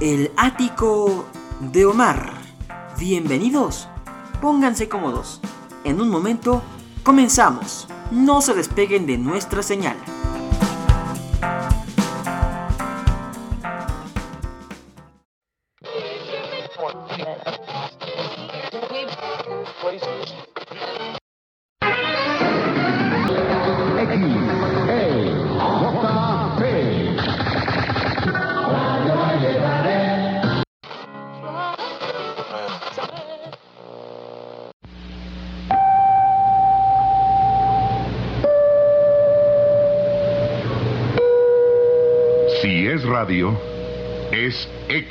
El 0.00 0.30
ático 0.36 1.24
de 1.72 1.86
Omar. 1.86 2.34
Bienvenidos. 2.98 3.88
Pónganse 4.42 4.90
cómodos. 4.90 5.40
En 5.84 6.02
un 6.02 6.10
momento 6.10 6.62
comenzamos. 7.02 7.88
No 8.10 8.42
se 8.42 8.52
despeguen 8.52 9.06
de 9.06 9.16
nuestra 9.16 9.62
señal. 9.62 9.96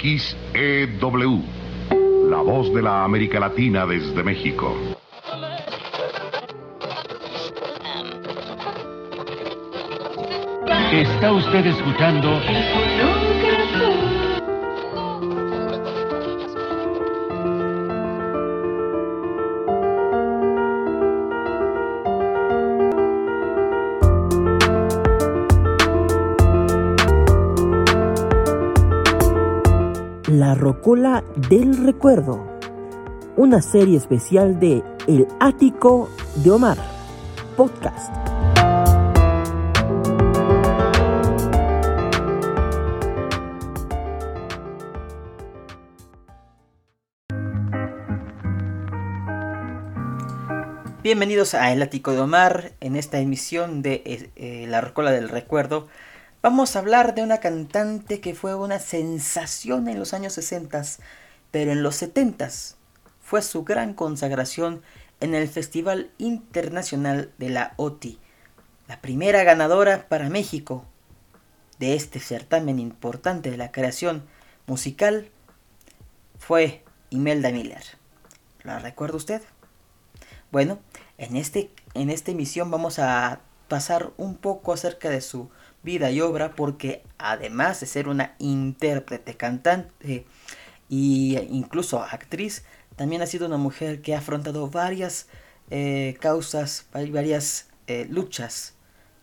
XEW, 0.06 1.42
la 2.30 2.38
voz 2.38 2.72
de 2.72 2.84
la 2.84 3.04
América 3.04 3.40
Latina 3.40 3.88
desde 3.88 4.22
México. 4.22 4.72
Está 10.92 11.32
usted 11.32 11.66
escuchando 11.66 12.40
La 30.56 30.62
Rocola 30.62 31.24
del 31.50 31.76
Recuerdo. 31.86 32.48
Una 33.36 33.62
serie 33.62 33.98
especial 33.98 34.58
de 34.58 34.82
El 35.06 35.28
Ático 35.42 36.10
de 36.38 36.50
Omar. 36.50 36.78
Podcast. 37.58 38.16
Bienvenidos 51.04 51.54
a 51.54 51.74
El 51.74 51.82
Ático 51.82 52.14
de 52.14 52.22
Omar. 52.22 52.72
En 52.80 52.96
esta 52.96 53.20
emisión 53.20 53.82
de 53.82 54.04
eh, 54.06 54.30
eh, 54.38 54.68
La 54.70 54.80
Rocola 54.80 55.12
del 55.12 55.28
Recuerdo 55.28 55.90
vamos 56.46 56.76
a 56.76 56.80
hablar 56.80 57.16
de 57.16 57.24
una 57.24 57.40
cantante 57.40 58.22
que 58.22 58.36
fue 58.36 58.54
una 58.54 58.78
sensación 58.78 59.88
en 59.88 59.98
los 59.98 60.14
años 60.14 60.34
60, 60.34 60.80
pero 61.50 61.72
en 61.72 61.82
los 61.82 61.96
70 61.96 62.50
fue 63.20 63.42
su 63.42 63.64
gran 63.64 63.96
consagración 63.96 64.84
en 65.22 65.34
el 65.34 65.48
Festival 65.48 66.12
Internacional 66.20 67.32
de 67.40 67.50
la 67.50 67.74
OTI, 67.78 68.20
la 68.88 69.02
primera 69.02 69.44
ganadora 69.44 70.08
para 70.08 70.30
México 70.30 70.86
de 71.80 71.96
este 71.96 72.20
certamen 72.20 72.78
importante 72.78 73.50
de 73.50 73.58
la 73.58 73.72
creación 73.72 74.24
musical 74.68 75.32
fue 76.38 76.84
Imelda 77.10 77.50
Miller. 77.50 77.84
¿La 78.62 78.78
recuerda 78.78 79.18
usted? 79.18 79.42
Bueno, 80.52 80.78
en, 81.18 81.38
este, 81.38 81.72
en 81.96 82.12
esta 82.12 82.30
emisión 82.30 82.70
vamos 82.70 83.00
a 83.00 83.40
pasar 83.68 84.12
un 84.18 84.38
poco 84.38 84.74
acerca 84.74 85.10
de 85.10 85.22
su 85.22 85.50
vida 85.86 86.12
y 86.12 86.20
obra 86.20 86.56
porque 86.56 87.04
además 87.18 87.80
de 87.80 87.86
ser 87.86 88.10
una 88.10 88.36
intérprete, 88.40 89.38
cantante 89.38 90.26
e 90.90 91.48
incluso 91.50 92.04
actriz, 92.04 92.66
también 92.98 93.22
ha 93.22 93.28
sido 93.28 93.46
una 93.46 93.58
mujer 93.58 94.02
que 94.02 94.16
ha 94.16 94.18
afrontado 94.18 94.70
varias 94.70 95.28
eh, 95.70 96.18
causas, 96.20 96.88
varias 96.92 97.68
eh, 97.88 98.06
luchas 98.10 98.74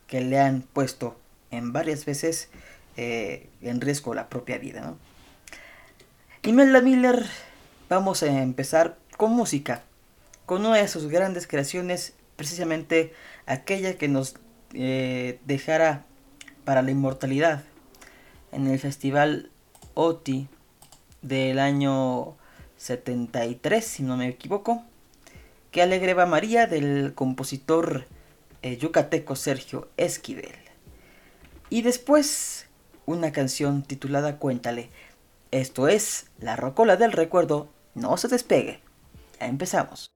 que 0.07 0.21
le 0.21 0.39
han 0.39 0.63
puesto 0.63 1.19
en 1.51 1.73
varias 1.73 2.05
veces 2.05 2.49
eh, 2.97 3.49
en 3.61 3.81
riesgo 3.81 4.15
la 4.15 4.29
propia 4.29 4.59
vida. 4.59 4.81
¿no? 4.83 4.99
Imelda 6.43 6.81
Miller, 6.81 7.27
vamos 7.89 8.23
a 8.23 8.43
empezar 8.43 8.97
con 9.17 9.33
música 9.33 9.83
con 10.47 10.67
una 10.67 10.77
de 10.77 10.89
sus 10.89 11.07
grandes 11.07 11.47
creaciones, 11.47 12.15
precisamente 12.37 13.15
aquella 13.47 13.97
que 13.97 14.09
nos 14.09 14.35
dejara 14.73 16.05
para 16.65 16.83
la 16.83 16.91
inmortalidad 16.91 17.65
en 18.53 18.67
el 18.67 18.79
festival 18.79 19.51
OTI 19.95 20.49
del 21.23 21.59
año 21.59 22.37
73, 22.77 23.85
si 23.85 24.03
no 24.03 24.17
me 24.17 24.29
equivoco, 24.29 24.83
que 25.71 25.83
alegreba 25.83 26.27
María 26.27 26.67
del 26.67 27.15
compositor 27.15 28.07
eh, 28.63 28.77
yucateco 28.77 29.37
Sergio 29.37 29.89
Esquivel. 29.97 30.55
Y 31.71 31.83
después 31.83 32.67
una 33.07 33.33
canción 33.33 33.83
titulada 33.83 34.39
Cuéntale. 34.39 34.91
Esto 35.51 35.89
es 35.89 36.27
La 36.39 36.57
Rocola 36.57 36.97
del 36.97 37.13
Recuerdo, 37.13 37.69
no 37.95 38.17
se 38.17 38.29
despegue. 38.29 38.81
Ya 39.41 39.47
empezamos. 39.47 40.12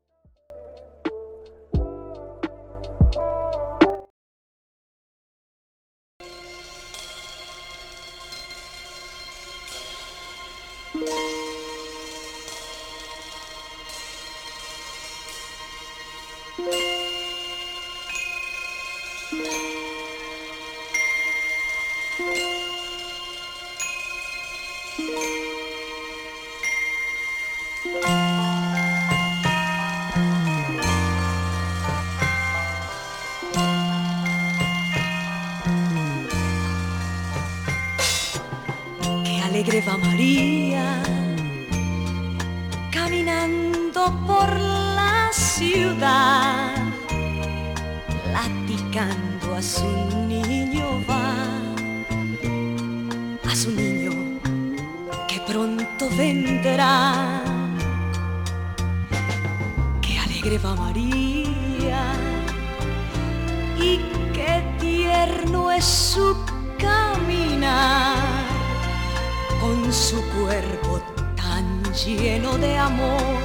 Lleno 72.15 72.57
de 72.59 72.79
amor. 72.79 73.39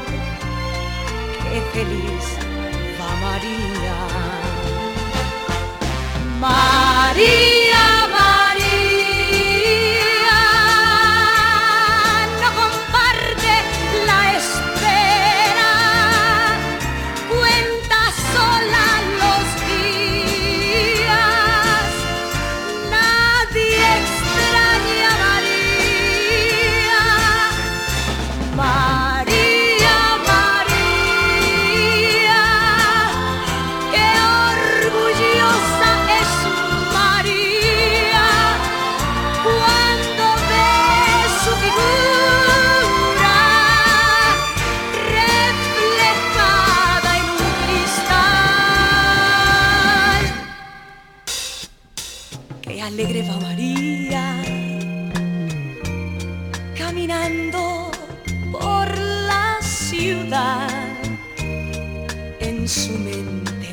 Qué 1.50 1.62
feliz 1.74 2.38
va 3.00 3.10
María. 3.25 3.98
María, 6.40 7.61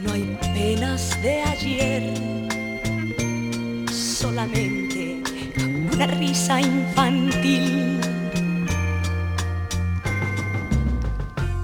no 0.03 0.13
hay 0.13 0.39
penas 0.55 1.21
de 1.23 1.43
ayer, 1.43 2.15
solamente 3.91 5.23
una 5.93 6.07
risa 6.07 6.61
infantil. 6.61 8.01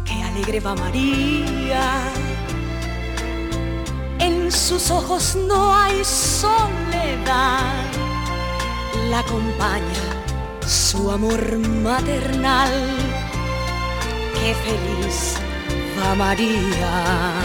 Qué 0.04 0.22
alegre 0.22 0.60
va 0.60 0.74
María. 0.74 2.00
En 4.18 4.50
sus 4.50 4.90
ojos 4.90 5.36
no 5.48 5.74
hay 5.74 6.04
soledad. 6.04 7.60
La 9.10 9.20
acompaña 9.20 10.24
su 10.66 11.10
amor 11.10 11.58
maternal. 11.58 12.72
Qué 14.34 14.54
feliz 14.54 15.36
va. 15.98 16.14
María, 16.14 17.42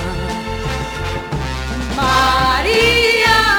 María, 2.01 3.58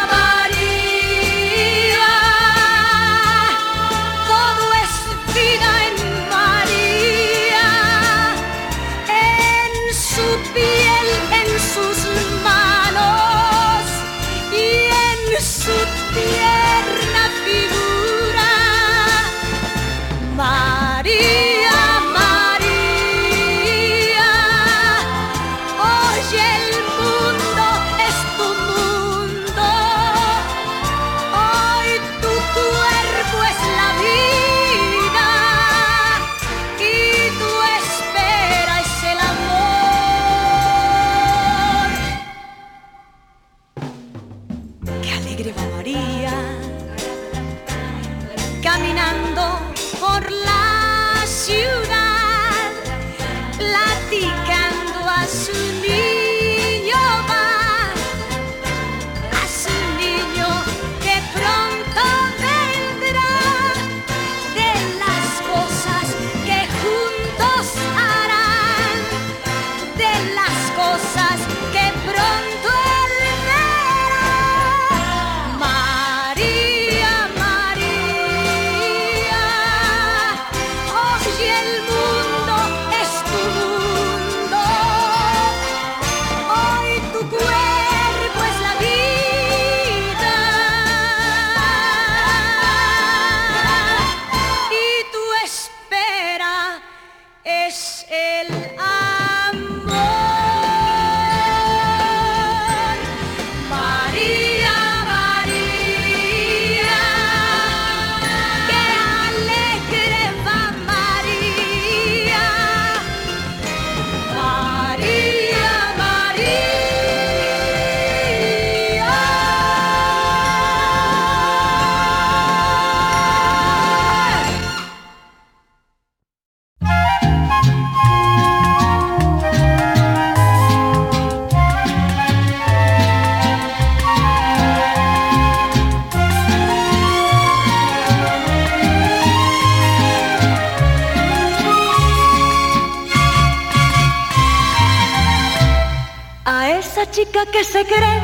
que 147.60 147.64
se 147.64 147.84
cree 147.84 148.20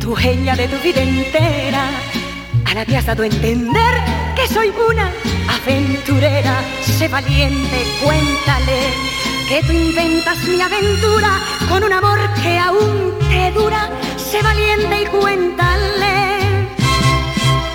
dueña 0.00 0.56
de 0.56 0.66
tu 0.66 0.78
vida 0.78 1.02
entera, 1.02 1.90
a 2.64 2.74
la 2.74 2.86
que 2.86 2.96
has 2.96 3.04
dado 3.04 3.22
a 3.22 3.26
entender 3.26 3.94
que 4.34 4.48
soy 4.48 4.72
una 4.90 5.12
aventurera. 5.56 6.54
Sé 6.80 7.06
valiente, 7.08 7.78
cuéntale 8.02 8.80
que 9.48 9.60
tú 9.66 9.72
inventas 9.72 10.38
mi 10.44 10.58
aventura 10.58 11.32
con 11.68 11.84
un 11.84 11.92
amor 11.92 12.18
que 12.42 12.58
aún 12.58 13.18
te 13.28 13.50
dura. 13.50 13.90
Sé 14.16 14.40
valiente 14.42 15.02
y 15.02 15.06
cuéntale 15.06 16.16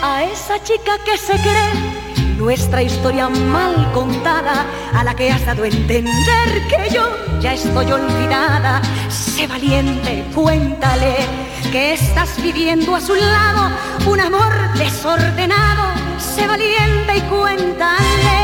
a 0.02 0.24
esa 0.24 0.64
chica 0.64 0.94
que 1.06 1.16
se 1.16 1.34
cree 1.34 2.11
nuestra 2.42 2.82
historia 2.82 3.30
mal 3.30 3.92
contada, 3.94 4.66
a 4.94 5.04
la 5.04 5.16
que 5.16 5.32
has 5.32 5.46
dado 5.46 5.64
a 5.64 5.68
entender 5.68 6.48
que 6.70 6.90
yo 6.94 7.04
ya 7.40 7.54
estoy 7.54 7.92
olvidada. 7.92 8.82
Sé 9.10 9.46
valiente, 9.48 10.26
cuéntale 10.34 11.16
que 11.72 11.94
estás 11.94 12.42
viviendo 12.42 12.96
a 12.96 13.02
su 13.02 13.14
lado 13.16 13.70
un 14.08 14.20
amor 14.20 14.54
desordenado. 14.74 15.84
Sé 16.18 16.48
valiente 16.48 17.18
y 17.18 17.22
cuéntale, 17.22 18.40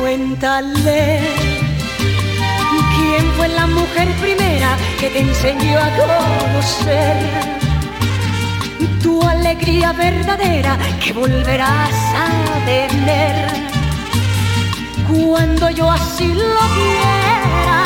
cuéntale. 0.00 1.20
¿Quién 2.96 3.24
fue 3.36 3.48
la 3.48 3.66
mujer 3.68 4.08
primera 4.20 4.76
que 4.98 5.10
te 5.10 5.20
enseñó 5.20 5.78
a 5.78 5.90
conocer? 5.96 7.63
Tu 9.02 9.22
alegría 9.22 9.92
verdadera 9.92 10.78
que 11.02 11.12
volverás 11.12 11.94
a 12.14 12.28
tener 12.64 13.34
cuando 15.08 15.70
yo 15.70 15.90
así 15.90 16.28
lo 16.28 16.64
quiera. 16.76 17.80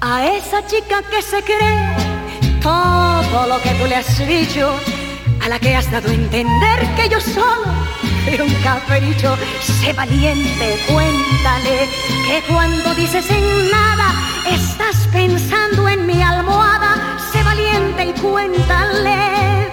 A 0.00 0.26
esa 0.26 0.66
chica 0.66 1.02
que 1.10 1.22
se 1.22 1.42
cree 1.42 2.12
todo 2.60 3.46
lo 3.46 3.60
que 3.62 3.70
tú 3.70 3.86
le 3.86 3.96
has 3.96 4.18
dicho, 4.26 4.74
a 5.42 5.48
la 5.48 5.58
que 5.58 5.74
has 5.74 5.90
dado 5.90 6.08
a 6.08 6.14
entender 6.14 6.94
que 6.94 7.08
yo 7.08 7.20
solo 7.20 7.66
era 8.26 8.44
un 8.44 8.54
capricho. 8.62 9.36
Sé 9.60 9.92
valiente, 9.92 10.78
cuéntale 10.88 11.88
que 12.26 12.42
cuando 12.48 12.94
dices 12.94 13.28
en 13.30 13.70
nada 13.70 14.12
estás 14.48 15.08
pensando 15.12 15.88
en 15.88 16.06
mi 16.06 16.22
almohada. 16.22 17.18
Sé 17.32 17.42
valiente 17.42 18.04
y 18.04 18.20
cuéntale 18.20 19.68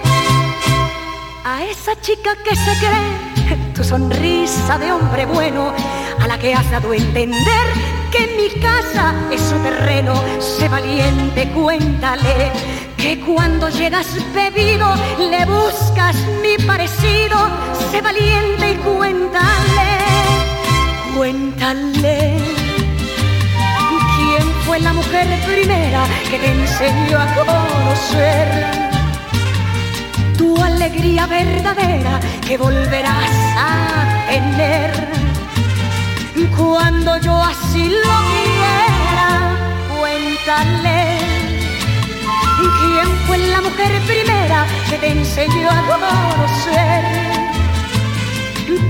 a 1.44 1.64
esa 1.64 2.00
chica 2.00 2.36
que 2.44 2.56
se 2.56 2.72
cree 2.78 3.30
tu 3.74 3.84
sonrisa 3.84 4.78
de 4.78 4.92
hombre 4.92 5.26
bueno, 5.26 5.72
a 6.18 6.26
la 6.26 6.38
que 6.38 6.54
has 6.54 6.70
dado 6.70 6.92
a 6.92 6.96
entender 6.96 7.66
que 8.10 8.26
mi 8.36 8.60
casa 8.60 9.14
es 9.30 9.40
su 9.40 9.56
terreno. 9.58 10.14
Sé 10.40 10.68
valiente, 10.68 11.48
cuéntale 11.52 12.52
que 13.00 13.18
cuando 13.20 13.68
llegas 13.70 14.06
bebido 14.34 14.94
le 15.18 15.44
buscas 15.46 16.14
mi 16.42 16.62
parecido, 16.66 17.38
sé 17.90 18.00
valiente 18.02 18.72
y 18.72 18.76
cuéntale, 18.76 19.90
cuéntale. 21.16 22.36
¿Quién 24.16 24.46
fue 24.66 24.80
la 24.80 24.92
mujer 24.92 25.26
primera 25.46 26.04
que 26.30 26.38
te 26.38 26.50
enseñó 26.52 27.18
a 27.18 27.26
conocer? 27.34 28.48
Tu 30.36 30.62
alegría 30.62 31.26
verdadera 31.26 32.20
que 32.46 32.58
volverás 32.58 33.32
a 33.56 34.26
tener 34.28 35.10
cuando 36.56 37.16
yo 37.18 37.34
así 37.42 37.88
lo 37.88 38.16
quiera, 38.30 39.28
cuéntale 39.98 41.19
¿Quién 42.80 43.08
fue 43.26 43.38
la 43.38 43.60
mujer 43.60 43.92
primera 44.06 44.66
que 44.88 44.98
te 44.98 45.08
enseñó 45.12 45.70
a 45.70 45.82
conocer? 45.86 47.40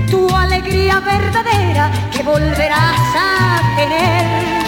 tu 0.09 0.29
alegría 0.35 0.99
verdadera 0.99 1.91
que 2.11 2.21
volverás 2.23 3.15
a 3.15 3.61
tener. 3.75 4.61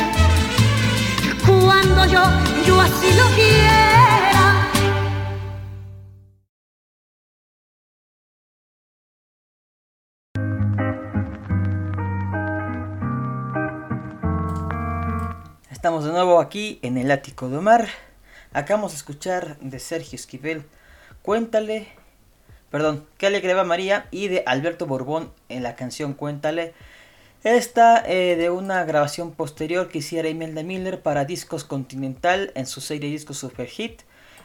Cuando 1.46 2.06
yo, 2.06 2.24
yo 2.66 2.82
así 2.82 3.14
lo 3.14 3.28
quiera. 3.36 4.70
Estamos 15.70 16.06
de 16.06 16.12
nuevo 16.12 16.40
aquí 16.40 16.80
en 16.82 16.98
el 16.98 17.12
ático 17.12 17.50
de 17.50 17.58
Omar. 17.58 18.13
Acabamos 18.54 18.92
de 18.92 18.98
escuchar 18.98 19.58
de 19.60 19.80
Sergio 19.80 20.16
Esquivel. 20.16 20.66
Cuéntale 21.22 21.88
perdón, 22.74 23.06
que 23.20 23.28
alegre 23.28 23.54
va 23.54 23.64
María 23.64 24.08
y 24.10 24.30
de 24.30 24.42
Alberto 24.48 24.88
Borbón 24.88 25.32
en 25.48 25.62
la 25.62 25.76
canción 25.76 26.16
Cuéntale. 26.16 26.74
Esta 27.44 28.04
eh, 28.04 28.36
de 28.36 28.50
una 28.50 28.84
grabación 28.84 29.32
posterior 29.32 29.90
que 29.90 30.00
hiciera 30.00 30.28
Imelda 30.28 30.64
Miller 30.64 31.04
para 31.04 31.24
Discos 31.24 31.66
Continental 31.66 32.52
en 32.56 32.66
su 32.66 32.82
serie 32.82 33.12
Discos 33.12 33.38
Super 33.38 33.68
Hit 33.68 34.02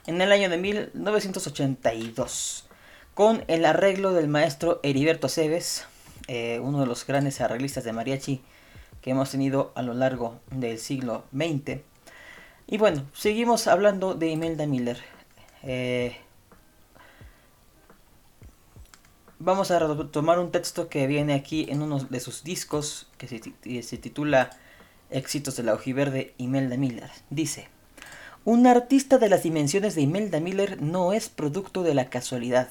en 0.06 0.20
el 0.20 0.30
año 0.30 0.50
de 0.50 0.58
1982 0.58 2.68
con 3.14 3.44
el 3.48 3.64
arreglo 3.64 4.12
del 4.12 4.28
maestro 4.28 4.80
Heriberto 4.82 5.30
Cebes, 5.30 5.86
eh, 6.26 6.60
uno 6.62 6.80
de 6.80 6.86
los 6.86 7.06
grandes 7.06 7.40
arreglistas 7.40 7.84
de 7.84 7.94
mariachi 7.94 8.42
que 9.00 9.12
hemos 9.12 9.30
tenido 9.30 9.72
a 9.74 9.80
lo 9.80 9.94
largo 9.94 10.38
del 10.50 10.78
siglo 10.78 11.24
XX. 11.34 11.80
Y 12.70 12.76
bueno, 12.76 13.06
seguimos 13.14 13.66
hablando 13.66 14.12
de 14.12 14.28
Imelda 14.28 14.66
Miller. 14.66 14.98
Eh, 15.62 16.18
vamos 19.38 19.70
a 19.70 20.10
tomar 20.10 20.38
un 20.38 20.52
texto 20.52 20.90
que 20.90 21.06
viene 21.06 21.32
aquí 21.32 21.66
en 21.70 21.80
uno 21.80 21.98
de 21.98 22.20
sus 22.20 22.44
discos 22.44 23.08
que 23.16 23.26
se, 23.26 23.96
titula 23.96 24.50
Éxitos 25.08 25.56
de 25.56 25.62
la 25.62 25.72
Ojiverde 25.72 26.34
Imelda 26.36 26.76
Miller. 26.76 27.10
Dice, 27.30 27.68
un 28.44 28.66
artista 28.66 29.16
de 29.16 29.30
las 29.30 29.44
dimensiones 29.44 29.94
de 29.94 30.02
Imelda 30.02 30.38
Miller 30.38 30.82
no 30.82 31.14
es 31.14 31.30
producto 31.30 31.82
de 31.82 31.94
la 31.94 32.10
casualidad. 32.10 32.68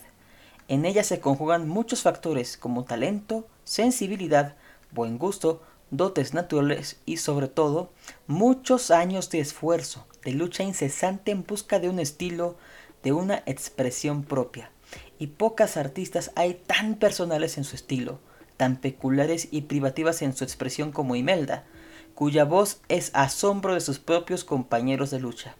En 0.67 0.85
ella 0.85 1.03
se 1.03 1.19
conjugan 1.19 1.67
muchos 1.67 2.03
factores 2.03 2.55
como 2.55 2.83
talento, 2.83 3.47
sensibilidad, 3.63 4.53
buen 4.91 5.17
gusto, 5.17 5.63
dotes 5.91 6.33
naturales 6.33 6.97
y 7.05 7.17
sobre 7.17 7.47
todo 7.47 7.91
muchos 8.27 8.91
años 8.91 9.29
de 9.29 9.39
esfuerzo, 9.39 10.05
de 10.23 10.31
lucha 10.33 10.63
incesante 10.63 11.31
en 11.31 11.43
busca 11.43 11.79
de 11.79 11.89
un 11.89 11.99
estilo, 11.99 12.57
de 13.03 13.13
una 13.13 13.43
expresión 13.45 14.23
propia 14.23 14.71
y 15.19 15.27
pocas 15.27 15.77
artistas 15.77 16.31
hay 16.35 16.53
tan 16.53 16.95
personales 16.95 17.57
en 17.57 17.63
su 17.63 17.75
estilo, 17.75 18.19
tan 18.55 18.77
peculiares 18.77 19.47
y 19.51 19.61
privativas 19.61 20.21
en 20.21 20.35
su 20.35 20.43
expresión 20.43 20.91
como 20.91 21.15
Imelda, 21.15 21.65
cuya 22.15 22.45
voz 22.45 22.81
es 22.89 23.11
asombro 23.13 23.73
de 23.73 23.81
sus 23.81 23.99
propios 23.99 24.43
compañeros 24.43 25.11
de 25.11 25.19
lucha. 25.19 25.55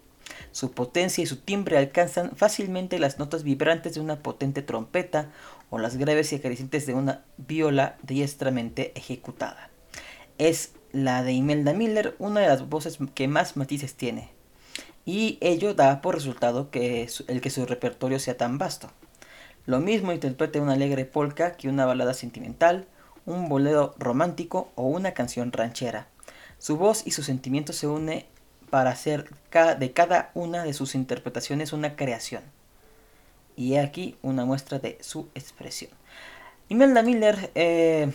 Su 0.52 0.72
potencia 0.72 1.22
y 1.22 1.26
su 1.26 1.36
timbre 1.36 1.78
alcanzan 1.78 2.34
fácilmente 2.36 2.98
las 2.98 3.18
notas 3.18 3.42
vibrantes 3.42 3.94
de 3.94 4.00
una 4.00 4.22
potente 4.22 4.62
trompeta 4.62 5.30
o 5.70 5.78
las 5.78 5.96
graves 5.96 6.32
y 6.32 6.36
acariciantes 6.36 6.86
de 6.86 6.94
una 6.94 7.24
viola 7.36 7.98
diestramente 8.02 8.92
ejecutada. 8.96 9.70
Es 10.38 10.72
la 10.92 11.22
de 11.22 11.32
Imelda 11.32 11.72
Miller 11.72 12.14
una 12.18 12.40
de 12.40 12.48
las 12.48 12.68
voces 12.68 12.98
que 13.14 13.28
más 13.28 13.56
matices 13.56 13.94
tiene, 13.94 14.30
y 15.04 15.38
ello 15.40 15.74
da 15.74 16.00
por 16.00 16.14
resultado 16.14 16.70
que 16.70 17.08
el 17.28 17.40
que 17.40 17.50
su 17.50 17.66
repertorio 17.66 18.18
sea 18.18 18.36
tan 18.36 18.58
vasto. 18.58 18.90
Lo 19.66 19.80
mismo 19.80 20.12
interprete 20.12 20.60
una 20.60 20.74
alegre 20.74 21.04
polka 21.04 21.52
que 21.52 21.68
una 21.68 21.86
balada 21.86 22.14
sentimental, 22.14 22.86
un 23.26 23.48
bolero 23.48 23.94
romántico 23.98 24.70
o 24.74 24.84
una 24.84 25.12
canción 25.12 25.52
ranchera. 25.52 26.08
Su 26.58 26.76
voz 26.76 27.06
y 27.06 27.10
su 27.10 27.22
sentimiento 27.22 27.72
se 27.72 27.86
unen 27.86 28.24
para 28.70 28.90
hacer 28.90 29.30
de 29.78 29.92
cada 29.92 30.30
una 30.34 30.64
de 30.64 30.72
sus 30.72 30.94
interpretaciones 30.94 31.72
una 31.72 31.96
creación. 31.96 32.42
Y 33.56 33.76
aquí 33.76 34.16
una 34.22 34.44
muestra 34.44 34.78
de 34.78 34.98
su 35.00 35.28
expresión. 35.34 35.90
Imelda 36.68 37.02
Miller 37.02 37.50
eh, 37.54 38.12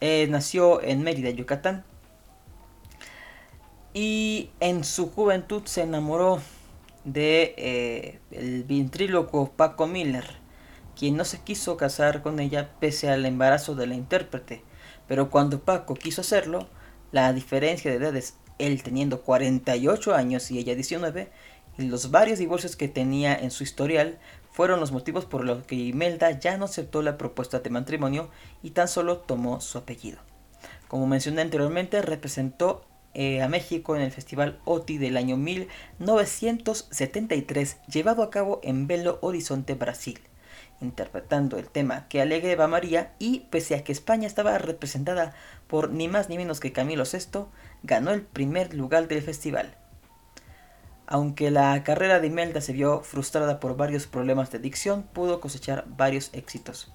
eh, 0.00 0.26
nació 0.28 0.82
en 0.82 1.02
Mérida, 1.02 1.30
Yucatán. 1.30 1.84
Y 3.92 4.50
en 4.60 4.84
su 4.84 5.10
juventud 5.10 5.62
se 5.64 5.82
enamoró 5.82 6.40
de 7.04 7.54
eh, 7.56 8.20
el 8.30 8.64
ventríloco 8.64 9.50
Paco 9.50 9.86
Miller, 9.86 10.24
quien 10.96 11.16
no 11.16 11.24
se 11.24 11.40
quiso 11.40 11.76
casar 11.76 12.22
con 12.22 12.40
ella 12.40 12.70
pese 12.78 13.10
al 13.10 13.24
embarazo 13.26 13.74
de 13.74 13.86
la 13.86 13.94
intérprete, 13.94 14.62
pero 15.08 15.30
cuando 15.30 15.60
Paco 15.64 15.94
quiso 15.94 16.20
hacerlo, 16.20 16.68
la 17.10 17.32
diferencia 17.32 17.90
de 17.90 17.96
edades, 17.96 18.36
él 18.58 18.82
teniendo 18.82 19.22
48 19.22 20.14
años 20.14 20.50
y 20.50 20.58
ella 20.58 20.74
19, 20.74 21.30
y 21.78 21.82
los 21.84 22.10
varios 22.10 22.38
divorcios 22.38 22.76
que 22.76 22.88
tenía 22.88 23.34
en 23.34 23.50
su 23.50 23.64
historial, 23.64 24.18
fueron 24.60 24.78
los 24.78 24.92
motivos 24.92 25.24
por 25.24 25.42
los 25.42 25.64
que 25.64 25.74
Imelda 25.74 26.38
ya 26.38 26.58
no 26.58 26.66
aceptó 26.66 27.00
la 27.00 27.16
propuesta 27.16 27.60
de 27.60 27.70
matrimonio 27.70 28.28
y 28.62 28.72
tan 28.72 28.88
solo 28.88 29.16
tomó 29.16 29.62
su 29.62 29.78
apellido. 29.78 30.18
Como 30.86 31.06
mencioné 31.06 31.40
anteriormente, 31.40 32.02
representó 32.02 32.84
eh, 33.14 33.40
a 33.40 33.48
México 33.48 33.96
en 33.96 34.02
el 34.02 34.12
Festival 34.12 34.60
OTI 34.66 34.98
del 34.98 35.16
año 35.16 35.38
1973, 35.38 37.78
llevado 37.90 38.22
a 38.22 38.28
cabo 38.28 38.60
en 38.62 38.86
Belo 38.86 39.18
Horizonte, 39.22 39.76
Brasil, 39.76 40.20
interpretando 40.82 41.56
el 41.56 41.70
tema 41.70 42.06
Que 42.08 42.20
alegre 42.20 42.54
va 42.54 42.68
María 42.68 43.14
y 43.18 43.46
pese 43.48 43.76
a 43.76 43.82
que 43.82 43.92
España 43.92 44.26
estaba 44.26 44.58
representada 44.58 45.32
por 45.68 45.88
ni 45.88 46.06
más 46.06 46.28
ni 46.28 46.36
menos 46.36 46.60
que 46.60 46.72
Camilo 46.72 47.04
VI, 47.10 47.46
ganó 47.82 48.10
el 48.10 48.20
primer 48.20 48.74
lugar 48.74 49.08
del 49.08 49.22
festival. 49.22 49.79
Aunque 51.10 51.50
la 51.50 51.82
carrera 51.82 52.20
de 52.20 52.28
Imelda 52.28 52.60
se 52.60 52.72
vio 52.72 53.00
frustrada 53.00 53.58
por 53.58 53.76
varios 53.76 54.06
problemas 54.06 54.52
de 54.52 54.60
dicción, 54.60 55.02
pudo 55.12 55.40
cosechar 55.40 55.84
varios 55.88 56.30
éxitos. 56.32 56.92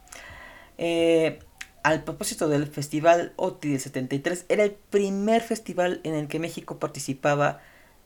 Eh, 0.78 1.40
al 1.84 2.06
propósito 2.06 2.48
del 2.48 2.66
Festival 2.66 3.34
OTI 3.36 3.74
de 3.74 3.80
73, 3.80 4.46
era 4.48 4.64
el 4.64 4.72
primer 4.72 5.42
festival 5.42 6.00
en 6.06 6.16
el 6.16 6.30
que 6.30 6.40
México 6.40 6.80
participaba 6.80 7.60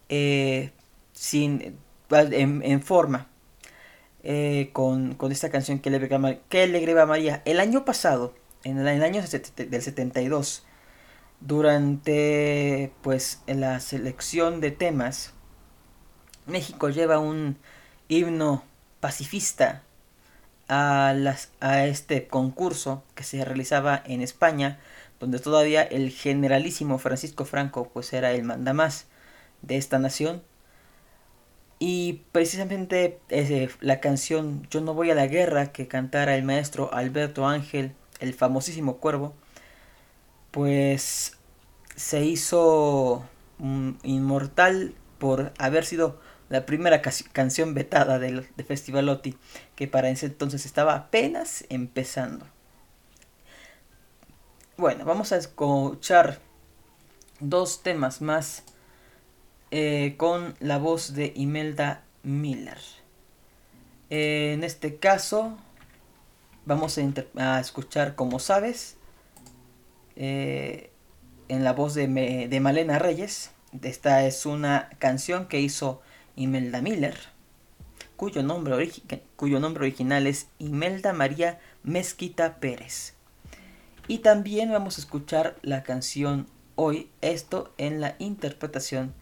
eh, 0.10 0.72
sin, 1.14 1.78
en, 2.10 2.82
forma 2.82 3.28
eh, 4.24 4.72
con, 4.74 5.16
esta 5.30 5.52
canción 5.52 5.78
que 5.78 5.92
le, 5.92 6.10
que 6.10 7.06
María. 7.06 7.44
El 7.46 7.60
año 7.60 7.86
pasado, 7.86 8.34
en 8.64 8.80
el, 8.80 8.88
año 9.04 9.22
del 9.22 9.82
72, 9.82 10.66
durante 11.40 12.92
pues 13.04 13.44
la 13.46 13.80
selección 13.80 14.60
de 14.60 14.72
temas, 14.72 15.36
México 16.50 16.90
lleva 16.90 17.20
un 17.20 17.58
himno 18.08 18.64
pacifista 19.00 19.84
a, 20.68 21.14
las, 21.16 21.50
a 21.60 21.86
este 21.86 22.28
concurso 22.28 23.04
que 23.16 23.24
se 23.24 23.44
realizaba 23.44 24.02
en 24.06 24.22
España, 24.22 24.80
donde 25.20 25.40
todavía 25.40 25.84
el 25.84 26.12
generalísimo 26.12 26.98
Francisco 27.00 27.46
Franco 27.46 27.90
pues 27.90 28.14
era 28.14 28.32
el 28.32 28.44
mandamás 28.44 29.06
de 29.62 29.78
esta 29.78 30.00
nación. 30.00 30.42
Y 31.82 32.24
precisamente 32.34 33.20
la 33.80 34.02
canción 34.02 34.68
Yo 34.70 34.82
no 34.82 34.94
voy 34.94 35.12
a 35.12 35.16
la 35.16 35.28
guerra 35.28 35.72
que 35.72 35.88
cantara 35.88 36.36
el 36.36 36.44
maestro 36.44 36.94
Alberto 36.94 37.48
Ángel, 37.48 37.94
el 38.20 38.34
famosísimo 38.34 38.98
cuervo, 38.98 39.34
pues 40.52 41.38
se 41.96 42.26
hizo 42.26 43.24
inmortal 44.04 44.94
por 45.20 45.54
haber 45.58 45.86
sido 45.86 46.20
la 46.50 46.66
primera 46.66 47.02
canción 47.02 47.74
vetada 47.74 48.20
del, 48.20 48.48
de 48.58 48.64
Festival 48.64 49.08
OTI, 49.08 49.38
que 49.76 49.88
para 49.88 50.10
ese 50.10 50.26
entonces 50.26 50.66
estaba 50.66 50.96
apenas 50.96 51.64
empezando. 51.70 52.46
Bueno, 54.78 55.06
vamos 55.06 55.32
a 55.32 55.38
escuchar 55.38 56.40
dos 57.40 57.84
temas 57.84 58.22
más 58.22 58.64
eh, 59.72 60.16
con 60.18 60.56
la 60.60 60.80
voz 60.80 61.14
de 61.14 61.34
Imelda 61.36 62.04
Miller. 62.24 62.80
Eh, 64.10 64.54
en 64.54 64.64
este 64.64 64.96
caso, 64.96 65.58
vamos 66.66 66.98
a, 67.38 67.60
escuchar, 67.60 68.16
como 68.16 68.40
sabes, 68.40 68.98
eh, 70.16 70.90
en 71.48 71.64
la 71.64 71.74
voz 71.74 71.94
de, 71.94 72.48
de 72.48 72.60
Malena 72.60 72.98
Reyes, 72.98 73.52
Esta 73.84 74.26
es 74.26 74.48
una 74.48 74.90
canción 74.98 75.48
que 75.48 75.60
hizo 75.60 76.02
Imelda 76.40 76.82
Miller, 76.82 77.18
cuyo 78.16 78.42
nombre, 78.44 78.74
original 78.74 80.26
es 80.26 80.48
Imelda 80.58 81.12
María 81.12 81.60
Mezquita 81.84 82.62
Pérez. 82.62 83.14
Y 84.08 84.20
también 84.20 84.72
vamos 84.72 84.98
a 84.98 85.02
escuchar 85.02 85.58
la 85.62 85.84
canción 85.84 86.48
Hoy, 86.76 87.12
esto 87.20 87.74
en 87.78 88.00
la 88.00 88.16
interpretación 88.20 89.14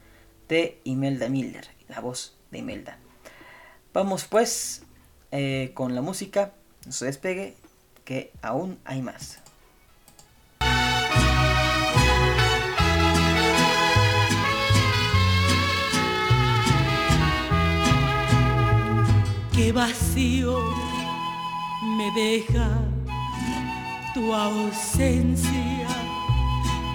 de 0.48 0.80
Imelda 0.84 1.28
Miller, 1.28 1.68
la 1.88 2.02
voz 2.02 2.38
de 2.52 2.60
Imelda. 2.60 3.00
Vamos 3.94 4.26
pues 4.26 4.84
eh, 5.32 5.72
con 5.74 5.96
la 5.96 6.02
música, 6.04 6.54
no 6.86 6.92
se 6.92 7.06
despegue, 7.06 7.58
que 8.06 8.32
aún 8.44 8.78
hay 8.86 9.02
más. 9.02 9.40
Qué 19.58 19.72
vacío 19.72 20.60
me 21.98 22.12
deja 22.12 22.70
tu 24.14 24.32
ausencia, 24.32 25.88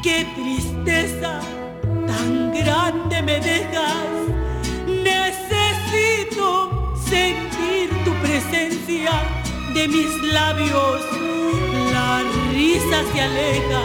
qué 0.01 0.25
tristeza 0.37 1.41
tan 2.07 2.53
grande 2.53 3.21
me 3.21 3.41
dejas. 3.41 4.07
Necesito 4.87 6.55
sentir 7.05 7.91
tu 8.05 8.13
presencia 8.23 9.11
de 9.75 9.89
mis 9.89 10.23
labios. 10.33 11.01
La 11.93 12.23
risa 12.53 13.03
se 13.13 13.23
aleja, 13.23 13.83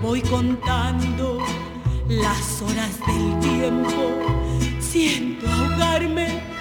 voy 0.00 0.22
contando 0.22 1.38
las 2.08 2.62
horas 2.62 2.96
del 3.08 3.40
tiempo. 3.40 4.22
Siento 4.78 5.50
ahogarme 5.50 6.53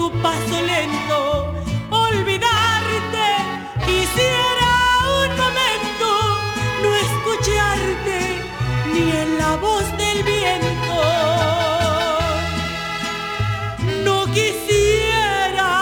su 0.00 0.10
paso 0.22 0.56
lento. 0.74 1.18
Olvidarte 1.90 3.26
quisiera 3.88 4.70
un 5.24 5.30
momento, 5.42 6.08
no 6.82 6.90
escucharte 7.06 8.18
ni 8.92 9.04
en 9.22 9.30
la 9.42 9.52
voz 9.56 9.84
del 10.02 10.18
viento. 10.32 10.96
No 14.06 14.18
quisiera 14.38 15.72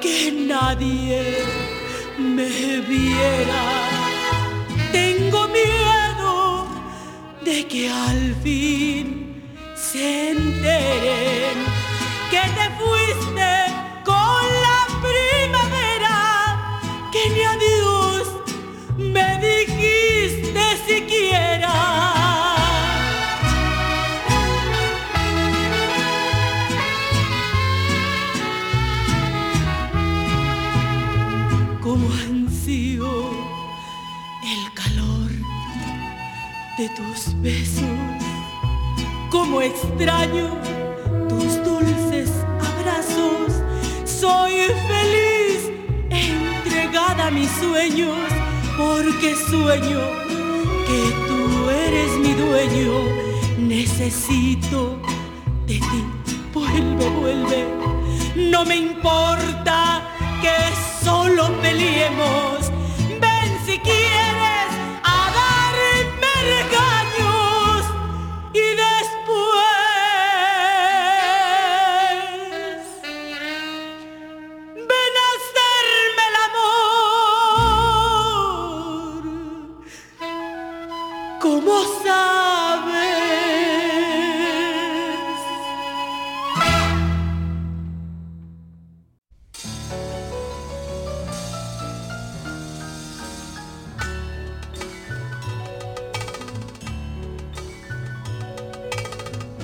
que 0.00 0.16
nadie 0.52 1.22
me 2.18 2.80
viera. 2.92 3.64
Tengo 4.98 5.40
miedo 5.60 6.66
de 7.48 7.56
que 7.70 7.82
al 7.88 8.34
fin 8.42 9.06
se 9.76 10.30
enteren 10.30 11.58
que 12.32 12.42
te 12.58 12.66
fuiste 12.78 13.01
de 36.78 36.88
tus 36.90 37.34
besos, 37.42 37.84
como 39.30 39.60
extraño 39.60 40.56
tus 41.28 41.62
dulces 41.64 42.30
abrazos. 42.60 43.52
Soy 44.04 44.52
feliz, 44.88 45.70
entregada 46.08 47.26
a 47.26 47.30
mis 47.30 47.50
sueños, 47.50 48.16
porque 48.78 49.36
sueño 49.50 50.00
que 50.86 51.12
tú 51.28 51.70
eres 51.70 52.18
mi 52.18 52.32
dueño. 52.32 52.92
Necesito 53.58 54.98
de 55.66 55.74
ti, 55.74 56.04
vuelve, 56.54 57.08
vuelve. 57.20 57.66
No 58.50 58.64
me 58.64 58.76
importa 58.76 60.02
que 60.40 61.04
solo 61.04 61.50
peleemos. 61.60 62.61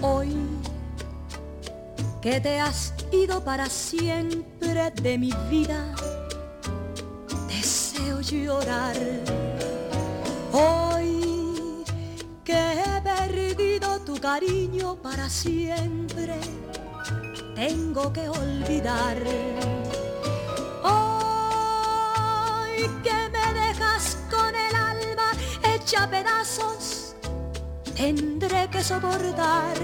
Hoy 0.01 0.33
que 2.23 2.41
te 2.41 2.61
has 2.61 2.95
ido 3.13 3.43
para 3.43 3.69
siempre 3.69 4.93
de 5.03 5.19
mi 5.19 5.33
vida, 5.51 5.93
deseo 7.49 8.21
llorar. 8.21 8.97
Hoy 10.53 11.85
que 12.45 12.55
he 12.55 13.01
perdido 13.03 13.99
tu 14.01 14.21
cariño 14.21 14.95
para 14.97 15.29
siempre, 15.29 16.39
tengo 17.57 18.13
que 18.13 18.29
olvidar. 18.29 19.17
Hoy 20.85 22.89
que 23.03 23.31
me 23.33 23.61
dejas 23.61 24.17
con 24.31 24.55
el 24.55 24.75
alma 24.77 25.33
hecha 25.65 26.09
pedazos, 26.09 26.78
tendré 27.99 28.69
que 28.71 28.81
soportar 28.85 29.77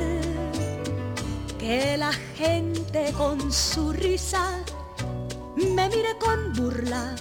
que 1.58 1.96
la 1.96 2.12
gente 2.36 3.12
con 3.12 3.52
su 3.52 3.92
risa 3.92 4.62
me 5.56 5.88
mire 5.88 6.16
con 6.20 6.52
burla 6.52 7.16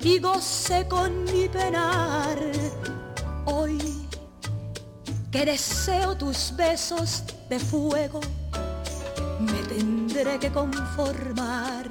y 0.00 0.18
goce 0.18 0.88
con 0.88 1.22
mi 1.22 1.48
penar. 1.48 2.36
Hoy 3.44 3.78
que 5.30 5.44
deseo 5.44 6.16
tus 6.16 6.52
besos 6.56 7.22
de 7.48 7.60
fuego, 7.60 8.20
me 9.38 9.60
tendré 9.68 10.36
que 10.40 10.50
conformar 10.50 11.86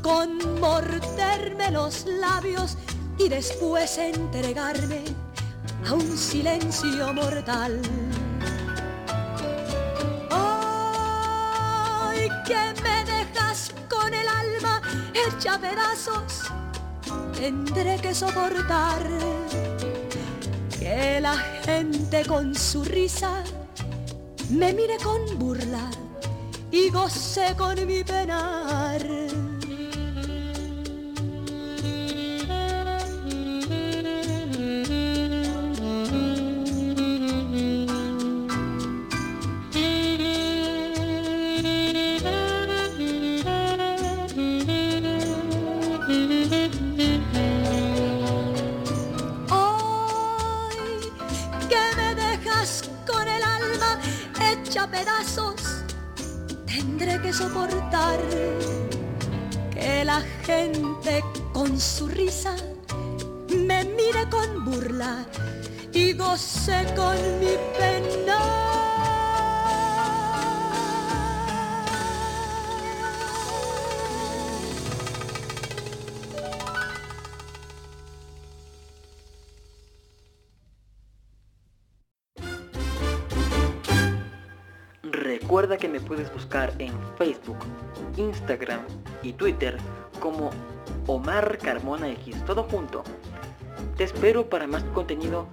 con 0.00 0.58
morderme 0.58 1.70
los 1.70 2.06
labios 2.06 2.78
y 3.18 3.28
después 3.28 3.98
entregarme 3.98 5.04
a 5.86 5.94
un 5.94 6.16
silencio 6.16 7.12
mortal. 7.12 7.80
Ay, 10.30 12.28
que 12.46 12.82
me 12.82 13.04
dejas 13.04 13.72
con 13.88 14.12
el 14.12 14.26
alma 14.28 14.80
hecha 15.14 15.58
pedazos, 15.58 16.50
tendré 17.34 17.98
que 17.98 18.14
soportar 18.14 19.02
que 20.78 21.20
la 21.20 21.36
gente 21.64 22.24
con 22.26 22.54
su 22.54 22.84
risa 22.84 23.42
me 24.50 24.72
mire 24.72 24.96
con 25.02 25.38
burla 25.38 25.90
y 26.70 26.90
goce 26.90 27.54
con 27.56 27.86
mi 27.86 28.02
penar. 28.02 29.29
Soportar 57.32 58.18
que 59.72 60.04
la 60.04 60.20
gente 60.44 61.22
con 61.52 61.78
su 61.78 62.08
risa 62.08 62.54
me 63.48 63.84
mire 63.84 64.28
con 64.30 64.64
burla 64.64 65.24
y 65.92 66.12
gocé 66.12 66.84
con 66.96 67.16
mi 67.40 67.56
pena. 67.78 68.79
Recuerda 85.50 85.78
que 85.78 85.88
me 85.88 85.98
puedes 85.98 86.32
buscar 86.32 86.72
en 86.78 86.92
Facebook, 87.18 87.58
Instagram 88.16 88.82
y 89.20 89.32
Twitter 89.32 89.78
como 90.20 90.50
Omar 91.08 91.58
Carmona 91.58 92.08
X, 92.08 92.44
todo 92.44 92.62
junto. 92.62 93.02
Te 93.96 94.04
espero 94.04 94.48
para 94.48 94.68
más 94.68 94.84
contenido 94.94 95.48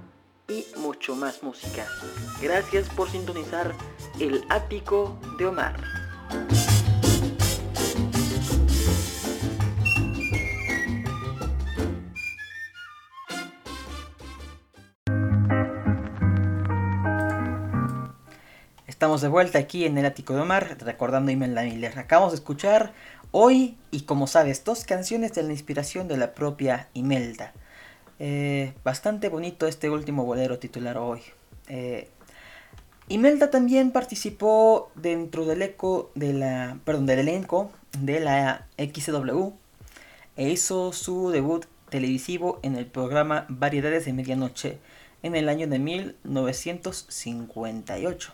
y 0.47 0.67
mucho 0.77 1.15
más 1.15 1.41
música. 1.41 1.87
Gracias 2.39 2.87
por 2.89 3.09
sintonizar 3.09 3.73
el 4.19 4.45
ático 4.49 5.17
de 5.39 5.47
Omar. 5.47 5.96
De 19.21 19.29
vuelta 19.29 19.57
aquí 19.57 19.85
en 19.85 19.97
el 19.97 20.05
ático 20.05 20.35
de 20.35 20.41
Omar, 20.41 20.77
recordando 20.79 21.31
Imelda 21.31 21.63
Miller. 21.63 21.97
Acabamos 21.97 22.33
de 22.33 22.35
escuchar 22.35 22.93
hoy 23.31 23.75
y 23.89 24.01
como 24.01 24.27
sabes, 24.27 24.63
dos 24.63 24.83
canciones 24.83 25.33
de 25.33 25.41
la 25.41 25.53
inspiración 25.53 26.07
de 26.07 26.17
la 26.17 26.35
propia 26.35 26.87
Imelda. 26.93 27.51
Eh, 28.19 28.75
bastante 28.83 29.29
bonito 29.29 29.65
este 29.65 29.89
último 29.89 30.23
bolero 30.23 30.59
titular 30.59 30.99
hoy. 30.99 31.21
Eh, 31.67 32.09
Imelda 33.07 33.49
también 33.49 33.89
participó 33.89 34.91
dentro 34.93 35.45
del 35.45 35.63
eco 35.63 36.11
de 36.13 36.33
la, 36.33 36.77
perdón, 36.85 37.07
del 37.07 37.17
elenco 37.19 37.71
de 37.99 38.19
la 38.19 38.67
XW 38.77 39.47
e 40.35 40.49
hizo 40.49 40.93
su 40.93 41.31
debut 41.31 41.65
televisivo 41.89 42.59
en 42.61 42.75
el 42.75 42.85
programa 42.85 43.47
Variedades 43.49 44.05
de 44.05 44.13
Medianoche 44.13 44.77
en 45.23 45.35
el 45.35 45.49
año 45.49 45.67
de 45.67 45.79
1958. 45.79 48.33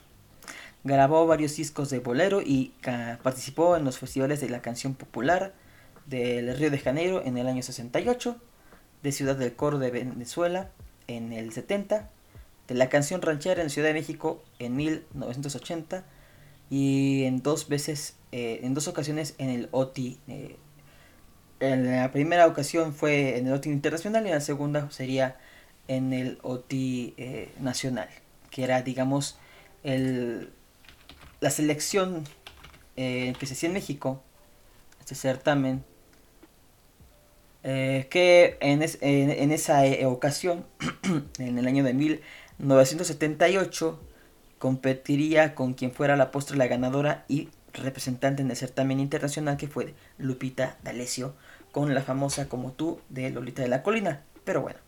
Grabó 0.84 1.26
varios 1.28 1.56
discos 1.56 1.90
de 1.90 2.00
bolero 2.00 2.42
y 2.42 2.74
participó 3.24 3.78
en 3.78 3.86
los 3.86 4.00
festivales 4.00 4.42
de 4.42 4.50
la 4.50 4.62
canción 4.62 4.96
popular 4.96 5.54
del 6.06 6.58
Río 6.58 6.72
de 6.72 6.80
Janeiro 6.80 7.24
en 7.24 7.38
el 7.38 7.48
año 7.48 7.64
68, 7.64 8.36
de 9.02 9.12
Ciudad 9.12 9.38
del 9.38 9.56
Coro 9.56 9.80
de 9.80 9.92
Venezuela 9.92 10.72
en 11.08 11.32
el 11.32 11.54
70, 11.54 12.10
de 12.68 12.76
la 12.76 12.90
canción 12.90 13.22
ranchera 13.22 13.62
en 13.62 13.70
Ciudad 13.70 13.90
de 13.90 13.94
México 13.94 14.44
en 14.60 14.76
1980 14.76 16.04
y 16.70 17.24
en 17.24 17.42
dos 17.42 17.68
veces, 17.70 18.18
eh, 18.32 18.62
en 18.64 18.74
dos 18.74 18.88
ocasiones 18.88 19.36
en 19.38 19.50
el 19.50 19.70
OTI. 19.72 20.20
Eh, 20.28 20.58
en 21.60 21.92
la 21.96 22.12
primera 22.12 22.48
ocasión 22.48 22.94
fue 22.94 23.38
en 23.38 23.48
el 23.48 23.54
OTI 23.54 23.70
internacional 23.70 24.26
y 24.26 24.30
en 24.30 24.36
la 24.36 24.42
segunda 24.42 24.92
sería 24.92 25.38
en 25.88 26.14
el 26.14 26.40
OTI 26.42 27.14
eh, 27.18 27.52
nacional, 27.60 28.10
que 28.50 28.64
era, 28.64 28.82
digamos, 28.82 29.38
el 29.84 30.52
la 31.44 31.50
selección 31.50 32.24
eh, 32.96 33.34
que 33.38 33.46
se 33.46 33.54
hacía 33.54 33.68
en 33.68 33.74
México, 33.74 34.24
este 35.02 35.14
certamen, 35.14 35.84
eh, 37.64 38.08
que 38.10 38.58
en, 38.62 38.82
esa 39.52 39.86
eh, 39.86 40.06
ocasión, 40.06 40.66
en 41.40 41.58
el 41.58 41.68
año 41.68 41.84
de 41.84 41.94
1978, 41.94 44.00
competiría 44.58 45.54
con 45.54 45.74
quien 45.74 45.92
fuera 45.92 46.16
la 46.16 46.32
postre 46.32 46.56
la 46.56 46.68
ganadora 46.68 47.26
y 47.28 47.50
representante 47.74 48.42
en 48.42 48.50
el 48.50 48.56
certamen 48.56 49.02
internacional 49.02 49.58
que 49.58 49.68
fue 49.68 49.96
Lupita 50.18 50.78
D'Alessio 50.82 51.36
con 51.74 51.94
la 51.94 52.04
famosa 52.04 52.48
Como 52.48 52.72
tú 52.72 53.02
de 53.10 53.32
Lolita 53.32 53.64
de 53.64 53.68
la 53.68 53.84
Colina. 53.84 54.22
Pero 54.46 54.62
bueno, 54.62 54.80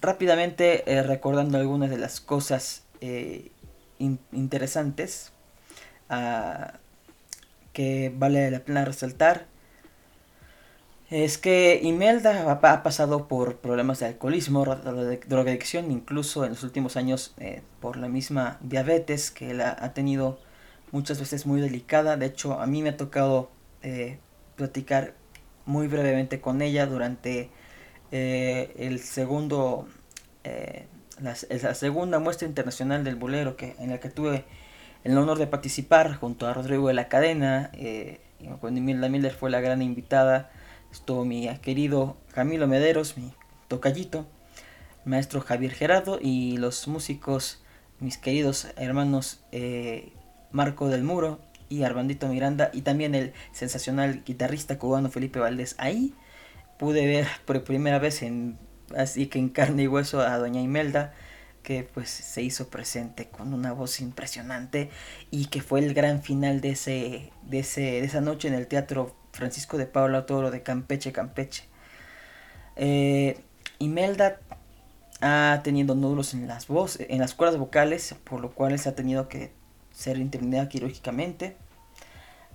rápidamente 0.00 0.82
recordando 1.06 1.58
algunas 1.58 1.90
de 1.90 1.98
las 1.98 2.20
cosas 2.20 2.82
interesantes 4.00 5.32
ah, 6.08 6.74
que 7.72 8.12
vale 8.16 8.50
la 8.50 8.60
pena 8.60 8.84
resaltar 8.84 9.46
es 11.10 11.38
que 11.38 11.80
Imelda 11.82 12.52
ha, 12.52 12.82
pasado 12.84 13.26
por 13.26 13.56
problemas 13.56 13.98
de 13.98 14.06
alcoholismo, 14.06 14.64
drogadicción, 14.64 15.90
incluso 15.90 16.44
en 16.44 16.50
los 16.50 16.62
últimos 16.62 16.96
años 16.96 17.34
eh, 17.38 17.62
por 17.80 17.96
la 17.96 18.08
misma 18.08 18.58
diabetes 18.60 19.32
que 19.32 19.52
la 19.52 19.76
ha 19.80 19.92
tenido 19.92 20.38
muchas 20.92 21.18
veces 21.18 21.46
muy 21.46 21.60
delicada. 21.60 22.16
De 22.16 22.26
hecho, 22.26 22.60
a 22.60 22.66
mí 22.68 22.80
me 22.82 22.90
ha 22.90 22.96
tocado 22.96 23.50
eh, 23.82 24.18
platicar 24.54 25.14
muy 25.66 25.88
brevemente 25.88 26.40
con 26.40 26.62
ella 26.62 26.86
durante 26.86 27.50
eh, 28.12 28.72
el 28.78 29.00
segundo 29.00 29.88
la, 31.22 31.36
la, 31.62 31.74
segunda 31.74 32.18
muestra 32.18 32.46
internacional 32.48 33.04
del 33.04 33.16
bolero 33.16 33.56
que, 33.56 33.74
en 33.78 33.90
la 33.90 33.98
que 33.98 34.10
tuve 34.10 34.44
el 35.04 35.16
honor 35.16 35.38
de 35.38 35.46
participar 35.46 36.14
junto 36.16 36.46
a 36.46 36.54
Rodrigo 36.54 36.88
de 36.88 36.94
la 36.94 37.08
Cadena, 37.08 37.70
eh, 37.74 38.20
Imelda 38.40 39.08
Miller 39.08 39.32
fue 39.32 39.50
la 39.50 39.60
gran 39.60 39.82
invitada, 39.82 40.50
estuvo 40.92 41.24
mi 41.24 41.48
querido 41.58 42.16
Camilo 42.32 42.66
Mederos, 42.66 43.16
mi 43.16 43.32
tocallito, 43.68 44.26
maestro 45.04 45.40
Javier 45.40 45.72
Gerardo 45.72 46.18
y 46.20 46.56
los 46.56 46.86
músicos, 46.88 47.62
mis 47.98 48.18
queridos 48.18 48.68
hermanos 48.76 49.40
eh, 49.52 50.12
Marco 50.52 50.88
del 50.88 51.02
Muro 51.02 51.40
y 51.68 51.82
Armandito 51.84 52.28
Miranda 52.28 52.70
y 52.72 52.82
también 52.82 53.14
el 53.14 53.32
sensacional 53.52 54.22
guitarrista 54.24 54.78
cubano 54.78 55.10
Felipe 55.10 55.38
Valdés. 55.38 55.76
Ahí 55.78 56.14
pude 56.78 57.06
ver 57.06 57.26
por 57.44 57.62
primera 57.62 57.98
vez 57.98 58.22
en 58.22 58.58
así 58.96 59.26
que 59.26 59.38
en 59.38 59.48
carne 59.48 59.84
y 59.84 59.88
hueso 59.88 60.20
a 60.20 60.38
doña 60.38 60.60
Imelda 60.60 61.12
que 61.62 61.84
pues 61.84 62.08
se 62.08 62.42
hizo 62.42 62.68
presente 62.68 63.28
con 63.28 63.52
una 63.52 63.72
voz 63.72 64.00
impresionante 64.00 64.90
y 65.30 65.46
que 65.46 65.60
fue 65.60 65.80
el 65.80 65.94
gran 65.94 66.22
final 66.22 66.60
de 66.60 66.70
ese 66.70 67.32
de 67.42 67.60
ese 67.60 67.80
de 67.82 68.04
esa 68.04 68.20
noche 68.20 68.48
en 68.48 68.54
el 68.54 68.66
teatro 68.66 69.14
Francisco 69.32 69.76
de 69.78 69.86
Paula 69.86 70.26
Toro 70.26 70.50
de 70.50 70.62
Campeche 70.62 71.12
Campeche. 71.12 71.64
Eh, 72.76 73.40
Imelda 73.78 74.40
ha 75.20 75.60
tenido 75.62 75.94
nódulos 75.94 76.32
en 76.34 76.48
las 76.48 76.66
voces 76.66 77.06
en 77.10 77.18
las 77.18 77.34
cuerdas 77.34 77.58
vocales 77.58 78.14
por 78.24 78.40
lo 78.40 78.52
cual 78.52 78.78
se 78.78 78.88
ha 78.88 78.94
tenido 78.94 79.28
que 79.28 79.52
ser 79.92 80.18
intervenida 80.18 80.68
quirúrgicamente 80.68 81.56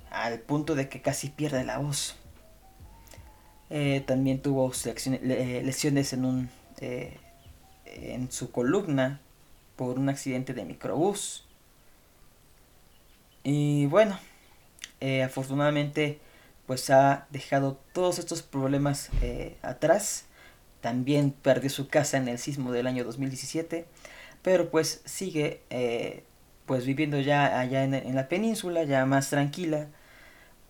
al 0.10 0.40
punto 0.40 0.76
de 0.76 0.90
que 0.90 1.02
casi 1.02 1.30
pierde 1.30 1.64
la 1.64 1.78
voz 1.78 2.16
eh, 3.70 4.04
también 4.06 4.42
tuvo 4.42 4.72
eh, 4.86 5.62
lesiones 5.66 6.14
en, 6.14 6.26
un, 6.26 6.50
eh, 6.80 7.18
en 7.86 8.32
su 8.32 8.52
columna 8.52 9.22
por 9.76 9.98
un 9.98 10.10
accidente 10.10 10.54
de 10.54 10.66
microbús. 10.66 11.46
Y 13.44 13.86
bueno, 13.88 14.18
afortunadamente 15.24 16.20
pues 16.66 16.90
ha 16.90 17.28
dejado 17.30 17.80
todos 17.94 18.18
estos 18.18 18.42
problemas 18.42 19.12
atrás. 19.62 20.26
También 20.82 21.32
perdió 21.32 21.70
su 21.70 21.88
casa 21.88 22.18
en 22.18 22.28
el 22.28 22.40
sismo 22.40 22.72
del 22.72 22.88
año 22.88 23.04
2017. 23.04 23.86
Pero 24.42 24.72
pues 24.72 25.02
sigue 25.06 25.62
pues 26.66 26.86
viviendo 26.86 27.20
ya 27.20 27.60
allá 27.60 27.84
en 27.84 28.16
la 28.16 28.28
península, 28.30 28.84
ya 28.84 29.06
más 29.06 29.30
tranquila 29.30 29.90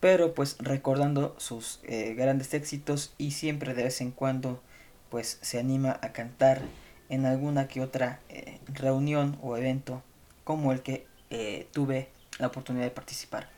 pero 0.05 0.35
pues 0.35 0.57
recordando 0.59 1.33
sus 1.39 1.79
eh, 1.81 2.13
grandes 2.13 2.53
éxitos 2.53 3.15
y 3.17 3.31
siempre 3.31 3.73
de 3.73 3.85
vez 3.85 4.01
en 4.01 4.11
cuando 4.11 4.61
pues 5.09 5.39
se 5.41 5.57
anima 5.57 5.99
a 5.99 6.13
cantar 6.13 6.61
en 7.09 7.25
alguna 7.25 7.67
que 7.67 7.81
otra 7.81 8.19
eh, 8.29 8.59
reunión 8.71 9.39
o 9.41 9.57
evento 9.57 10.03
como 10.43 10.71
el 10.71 10.83
que 10.83 11.07
eh, 11.31 11.67
tuve 11.71 12.09
la 12.37 12.45
oportunidad 12.45 12.83
de 12.83 12.91
participar. 12.91 13.49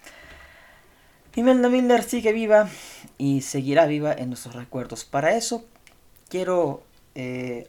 Imelda 1.35 1.67
Miller 1.67 2.01
sigue 2.01 2.31
viva 2.31 2.69
y 3.17 3.41
seguirá 3.41 3.85
viva 3.85 4.13
en 4.13 4.29
nuestros 4.29 4.55
recuerdos. 4.55 5.03
Para 5.03 5.35
eso 5.35 5.65
quiero 6.29 6.81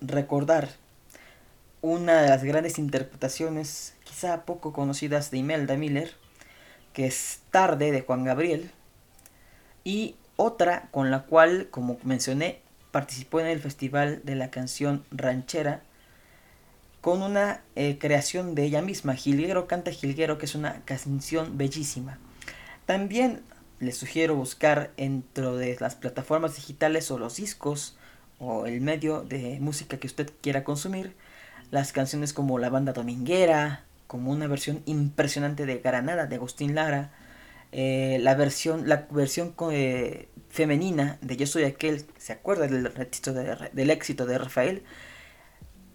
recordar 0.01 0.69
una 1.83 2.23
de 2.23 2.29
las 2.29 2.45
grandes 2.45 2.79
interpretaciones, 2.79 3.95
quizá 4.05 4.45
poco 4.45 4.73
conocidas, 4.73 5.33
de 5.33 5.39
Imelda 5.39 5.77
Miller, 5.77 6.15
que 6.93 7.07
es 7.07 7.41
Tarde 7.51 7.93
de 7.93 8.03
Juan 8.03 8.25
Gabriel, 8.25 8.71
y 9.85 10.17
otra 10.37 10.89
con 10.91 11.11
la 11.11 11.25
cual, 11.25 11.69
como 11.71 11.99
mencioné, 12.05 12.61
participó 12.91 13.41
en 13.41 13.47
el 13.47 13.61
Festival 13.61 14.21
de 14.25 14.35
la 14.35 14.51
Canción 14.51 15.05
Ranchera 15.11 15.83
con 17.01 17.23
una 17.23 17.63
eh, 17.77 17.99
creación 17.99 18.55
de 18.55 18.65
ella 18.65 18.83
misma, 18.83 19.15
Gilguero 19.15 19.67
Canta 19.67 19.91
Gilguero, 19.91 20.39
que 20.39 20.47
es 20.47 20.55
una 20.55 20.83
canción 20.85 21.57
bellísima. 21.57 22.19
También 22.87 23.43
les 23.81 23.97
sugiero 23.97 24.35
buscar 24.35 24.91
dentro 24.97 25.57
de 25.57 25.77
las 25.81 25.95
plataformas 25.95 26.57
digitales 26.57 27.11
o 27.11 27.19
los 27.19 27.37
discos 27.37 27.97
o 28.39 28.67
el 28.67 28.81
medio 28.81 29.23
de 29.23 29.59
música 29.61 29.99
que 29.99 30.07
usted 30.07 30.31
quiera 30.41 30.65
consumir. 30.65 31.15
Las 31.71 31.93
canciones 31.93 32.33
como 32.33 32.59
La 32.59 32.71
Banda 32.71 32.93
Dominguera, 32.93 33.85
como 34.09 34.33
una 34.33 34.49
versión 34.49 34.83
impresionante 34.87 35.67
de 35.67 35.79
Granada 35.79 36.27
de 36.27 36.35
Agustín 36.35 36.75
Lara, 36.75 37.13
eh, 37.71 38.19
la 38.21 38.35
versión, 38.35 38.89
la 38.89 39.07
versión 39.11 39.55
eh, 39.71 40.29
femenina 40.49 41.19
de 41.21 41.37
Yo 41.37 41.47
Soy 41.47 41.63
Aquel, 41.63 42.05
¿se 42.19 42.33
acuerda 42.33 42.67
del, 42.67 42.93
del 43.73 43.91
éxito 43.91 44.27
de 44.27 44.39
Rafael? 44.39 44.83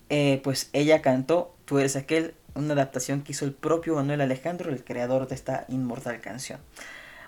Eh, 0.10 0.40
pues 0.44 0.70
ella 0.72 1.02
cantó 1.02 1.54
Tú 1.66 1.80
eres 1.80 1.96
aquel, 1.96 2.34
una 2.56 2.74
adaptación 2.74 3.22
que 3.22 3.32
hizo 3.32 3.46
el 3.46 3.54
propio 3.54 3.96
Manuel 3.96 4.22
Alejandro, 4.22 4.70
el 4.70 4.84
creador 4.84 5.28
de 5.28 5.36
esta 5.36 5.66
inmortal 5.70 6.20
canción. 6.20 6.60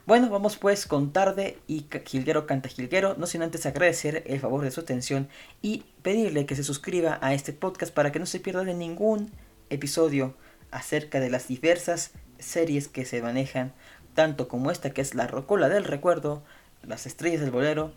Bueno, 0.05 0.29
vamos 0.29 0.57
pues 0.57 0.85
con 0.85 1.13
tarde 1.13 1.57
y 1.67 1.87
Gilguero 2.05 2.45
canta 2.45 2.69
Gilguero, 2.69 3.15
no 3.17 3.25
sin 3.25 3.41
antes 3.41 3.65
agradecer 3.65 4.23
el 4.27 4.39
favor 4.39 4.61
de 4.61 4.71
su 4.71 4.81
atención 4.81 5.29
y 5.61 5.85
pedirle 6.03 6.45
que 6.45 6.55
se 6.55 6.63
suscriba 6.63 7.17
a 7.21 7.33
este 7.33 7.53
podcast 7.53 7.93
para 7.93 8.11
que 8.11 8.19
no 8.19 8.25
se 8.25 8.39
pierda 8.39 8.63
de 8.63 8.75
ningún 8.75 9.31
episodio 9.69 10.35
acerca 10.75 11.19
de 11.19 11.29
las 11.29 11.47
diversas 11.47 12.11
series 12.37 12.87
que 12.87 13.05
se 13.05 13.21
manejan, 13.21 13.73
tanto 14.13 14.47
como 14.47 14.71
esta 14.71 14.91
que 14.91 15.01
es 15.01 15.15
La 15.15 15.27
Rocola 15.27 15.69
del 15.69 15.85
Recuerdo, 15.85 16.43
Las 16.83 17.05
Estrellas 17.05 17.41
del 17.41 17.51
Bolero, 17.51 17.93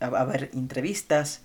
a, 0.00 0.06
a 0.06 0.20
haber 0.20 0.50
entrevistas, 0.54 1.42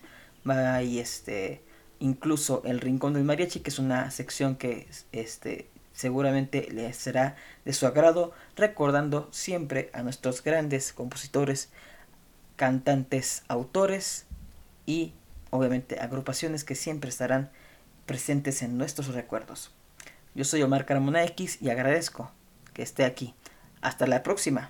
y 0.83 0.99
este, 0.99 1.61
incluso 1.99 2.61
El 2.65 2.79
Rincón 2.79 3.13
del 3.13 3.25
Mariachi, 3.25 3.59
que 3.59 3.69
es 3.69 3.79
una 3.79 4.11
sección 4.11 4.55
que 4.55 4.87
este, 5.11 5.69
seguramente 5.91 6.69
les 6.71 6.95
será 6.95 7.35
de 7.65 7.73
su 7.73 7.85
agrado, 7.85 8.33
recordando 8.55 9.27
siempre 9.31 9.89
a 9.93 10.03
nuestros 10.03 10.41
grandes 10.43 10.93
compositores, 10.93 11.69
cantantes, 12.55 13.43
autores 13.49 14.25
y 14.85 15.13
obviamente 15.49 15.99
agrupaciones 15.99 16.63
que 16.63 16.75
siempre 16.75 17.09
estarán 17.09 17.51
presentes 18.05 18.61
en 18.61 18.77
nuestros 18.77 19.07
recuerdos. 19.09 19.71
Yo 20.37 20.43
soy 20.43 20.61
Omar 20.61 20.85
Carmona 20.85 21.23
X 21.23 21.57
y 21.61 21.71
agradezco 21.71 22.29
que 22.75 22.83
esté 22.83 23.05
aquí. 23.05 23.33
Hasta 23.81 24.05
la 24.05 24.21
próxima. 24.21 24.69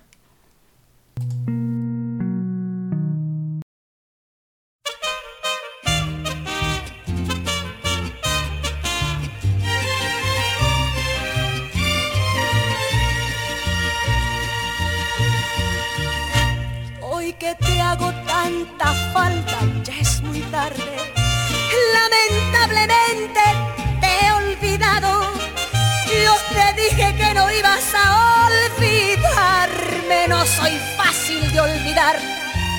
Soy 30.56 30.78
fácil 30.96 31.52
de 31.52 31.60
olvidar, 31.60 32.16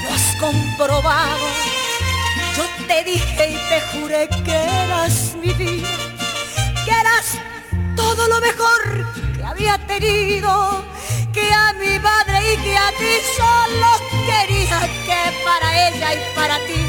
lo 0.04 0.10
has 0.10 0.36
comprobado. 0.40 1.46
Yo 2.58 2.64
te 2.88 3.04
dije 3.04 3.52
y 3.52 3.58
te 3.70 3.82
juré 3.92 4.28
que 4.44 4.56
eras 4.56 5.36
mi 5.42 5.54
vida, 5.54 5.88
que 6.86 6.92
eras 6.92 7.38
todo 7.96 8.28
lo 8.28 8.40
mejor 8.42 8.82
que 9.36 9.44
había 9.44 9.78
tenido, 9.86 10.84
que 11.32 11.52
a 11.54 11.74
mi 11.74 12.00
madre 12.00 12.54
y 12.54 12.58
que 12.58 12.78
a 12.78 12.90
ti 13.00 13.14
solo 13.38 13.92
quería, 14.26 14.80
que 15.06 15.22
para 15.46 15.90
ella 15.90 16.14
y 16.16 16.36
para 16.36 16.58
ti 16.68 16.82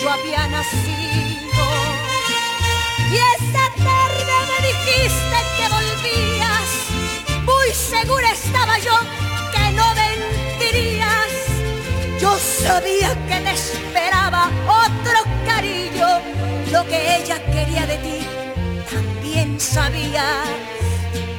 yo 0.00 0.10
había 0.10 0.46
nacido. 0.48 1.64
Y 3.10 3.16
esa 3.36 3.64
tarde 3.84 4.34
me 4.50 4.58
dijiste 4.68 5.36
que 5.56 5.68
volvías, 5.76 6.68
muy 7.44 7.72
segura 7.72 8.30
estaba 8.30 8.78
yo 8.78 9.29
que 9.52 9.72
no 9.72 9.86
mentirías. 9.94 11.30
Yo 12.20 12.36
sabía 12.38 13.14
que 13.28 13.40
te 13.40 13.52
esperaba 13.52 14.50
otro 14.66 15.20
cariño, 15.46 16.06
lo 16.70 16.86
que 16.86 17.16
ella 17.16 17.38
quería 17.46 17.86
de 17.86 17.96
ti 17.98 18.40
también 18.90 19.60
sabía, 19.60 20.42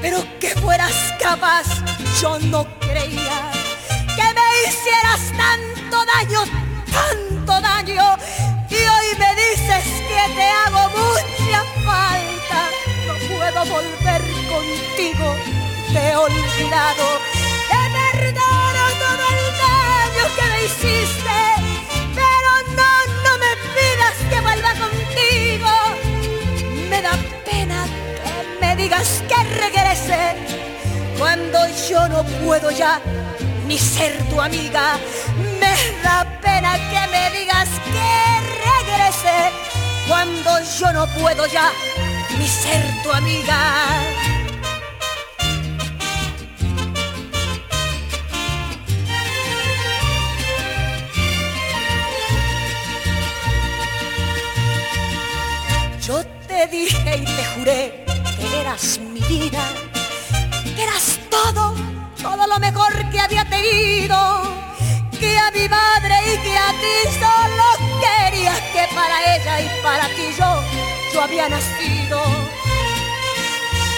pero 0.02 0.26
que 0.40 0.50
fueras 0.56 1.14
capaz 1.20 1.68
yo 2.22 2.40
no 2.40 2.66
creía, 2.80 3.52
que 4.16 4.28
me 4.38 4.48
hicieras 4.68 5.22
tanto 5.36 6.06
daño, 6.06 6.44
tanto 6.92 7.62
daño, 7.62 8.18
y 8.70 8.76
hoy 8.76 9.08
me 9.20 9.36
dices 9.36 9.84
que 10.08 10.34
te 10.36 10.48
hago 10.62 10.90
mucha 10.98 11.64
falta, 11.86 12.60
no 13.08 13.14
puedo 13.36 13.66
volver 13.66 14.22
contigo, 14.50 15.36
te 15.92 16.00
he 16.10 16.16
olvidado, 16.16 17.06
daño 19.18 20.26
que 20.36 20.46
me 20.54 20.64
hiciste, 20.66 21.40
pero 22.16 22.52
no, 22.80 22.92
no 23.26 23.38
me 23.44 23.52
pidas 23.76 24.16
que 24.30 24.42
vuelva 24.42 24.72
contigo, 24.86 25.72
me 26.90 27.02
da 27.02 27.16
pena 27.46 27.86
que 28.24 28.66
me 28.66 28.76
digas 28.76 29.24
que 29.28 29.44
regrese 29.60 30.36
cuando 31.18 31.60
yo 31.90 32.08
no 32.10 32.24
puedo 32.44 32.72
ya 32.72 33.00
ni 33.68 33.78
ser 33.78 34.18
tu 34.30 34.42
amiga. 34.42 34.98
Me 35.60 35.76
da 36.04 36.26
pena 36.42 36.78
que 36.90 37.02
me 37.14 37.24
digas 37.38 37.70
que 37.96 38.12
regrese 38.68 39.52
cuando 40.08 40.52
yo 40.80 40.92
no 40.94 41.08
puedo 41.20 41.46
ya 41.48 41.72
ni 42.38 42.48
ser 42.48 42.84
tu 43.04 43.12
amiga. 43.12 43.60
Te 56.62 56.68
dije 56.68 57.18
y 57.18 57.26
te 57.26 57.46
juré 57.56 58.06
que 58.38 58.60
eras 58.62 59.00
mi 59.00 59.20
vida, 59.22 59.64
que 60.76 60.84
eras 60.84 61.20
todo, 61.30 61.74
todo 62.22 62.46
lo 62.46 62.60
mejor 62.60 62.92
que 63.10 63.20
había 63.20 63.44
tenido, 63.46 64.44
que 65.20 65.40
a 65.40 65.50
mi 65.52 65.68
madre 65.68 66.16
y 66.34 66.38
que 66.46 66.58
a 66.58 66.72
ti 66.82 66.96
solo 67.24 67.66
quería 68.04 68.54
que 68.74 68.84
para 68.94 69.36
ella 69.36 69.62
y 69.62 69.70
para 69.82 70.08
ti 70.10 70.26
yo, 70.38 70.52
yo 71.14 71.24
había 71.24 71.50
nacido. 71.50 72.22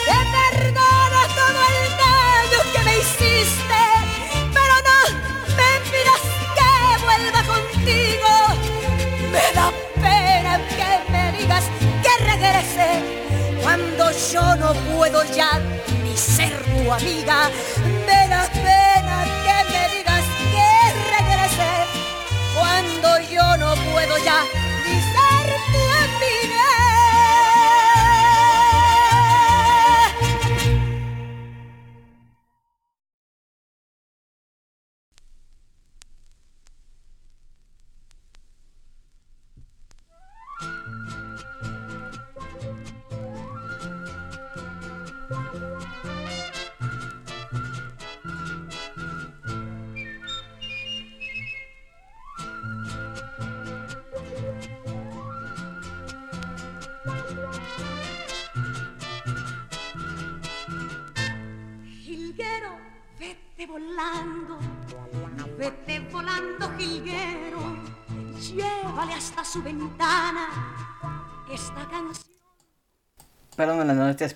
Te 0.07 0.19
perdono 0.35 1.19
todo 1.39 1.59
el 1.71 1.79
daño 2.03 2.59
que 2.71 2.79
me 2.85 2.97
hiciste, 2.99 3.81
pero 4.55 4.75
no 4.89 4.99
me 5.57 5.71
pidas 5.91 6.23
que 6.57 6.71
vuelva 7.03 7.41
contigo. 7.53 8.31
Me 9.33 9.45
da 9.53 9.67
pena 10.01 10.59
que 10.77 11.11
me 11.11 11.37
digas 11.37 11.65
regrese 12.33 12.87
cuando 13.61 14.11
yo 14.31 14.55
no 14.55 14.73
puedo 14.95 15.23
ya 15.35 15.59
ni 16.03 16.15
ser 16.17 16.51
tu 16.63 16.91
amiga. 16.91 17.49
Me 18.05 18.27
da 18.27 18.43
pena 18.53 19.17
que 19.45 19.57
me 19.71 19.83
digas 19.95 20.25
que 20.53 20.69
regrese 21.15 21.71
cuando 22.55 23.19
yo 23.29 23.57
no 23.57 23.75
puedo 23.91 24.17
ya 24.23 24.62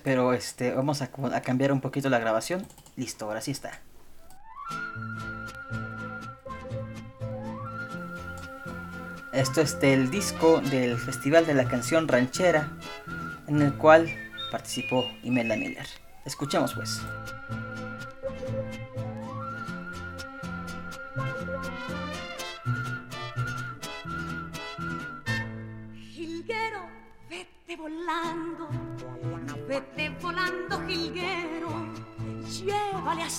Pero 0.02 0.32
este, 0.32 0.72
vamos 0.72 1.02
a, 1.02 1.10
a 1.34 1.40
cambiar 1.42 1.72
un 1.72 1.80
poquito 1.80 2.08
la 2.08 2.18
grabación. 2.18 2.66
Listo, 2.96 3.26
ahora 3.26 3.40
sí 3.40 3.50
está. 3.50 3.80
Esto 9.32 9.60
es 9.60 9.78
del 9.78 10.10
disco 10.10 10.60
del 10.60 10.98
Festival 10.98 11.46
de 11.46 11.54
la 11.54 11.68
Canción 11.68 12.08
Ranchera, 12.08 12.70
en 13.46 13.62
el 13.62 13.72
cual 13.74 14.08
participó 14.50 15.04
Imelda 15.22 15.56
Miller. 15.56 15.86
Escuchemos 16.24 16.74
pues. 16.74 17.00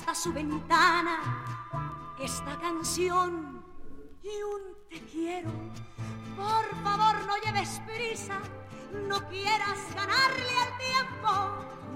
Hasta 0.09 0.23
su 0.23 0.33
ventana 0.33 1.19
esta 2.19 2.57
canción 2.59 3.63
y 4.23 4.41
un 4.41 4.89
te 4.89 4.99
quiero. 5.05 5.51
Por 6.35 6.65
favor, 6.83 7.15
no 7.27 7.37
lleves 7.45 7.79
prisa, 7.85 8.39
no 9.07 9.19
quieras 9.29 9.77
ganarle 9.93 10.53
al 10.65 10.77
tiempo, 10.77 11.29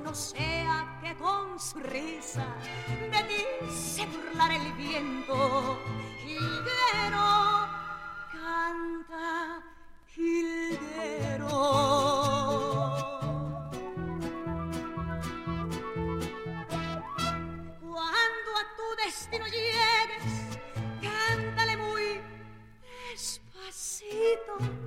no 0.03 0.13
sea 0.13 0.99
que 1.01 1.15
con 1.15 1.59
su 1.59 1.79
risa 1.79 2.45
de 2.87 3.23
ti 3.23 3.43
se 3.71 4.03
el 4.03 4.73
viento. 4.73 5.79
Jilguero, 6.21 7.67
canta, 8.31 9.63
Jilguero. 10.07 12.02
Destino 19.33 19.47
llegues, 19.47 20.59
cántale 21.01 21.77
muy 21.77 22.21
despacito 23.11 24.82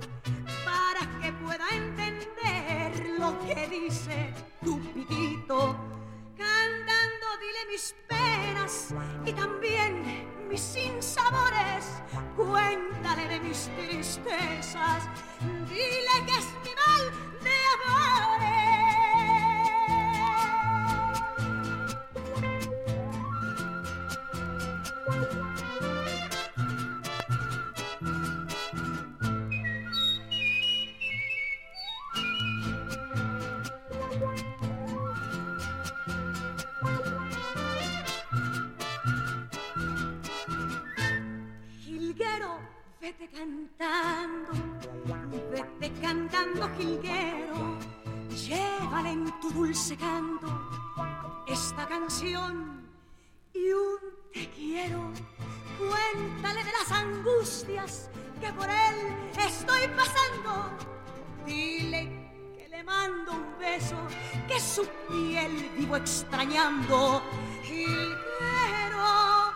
que 64.47 64.59
su 64.59 64.87
piel 65.07 65.69
vivo 65.77 65.97
extrañando. 65.97 67.21
Jilguero, 67.63 69.53